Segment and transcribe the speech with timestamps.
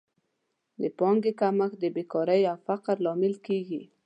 [0.81, 3.81] د پانګې کمښت د بېکارۍ او فقر لامل کیږي.